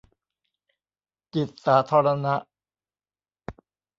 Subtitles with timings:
[1.33, 2.35] จิตสาธารณะ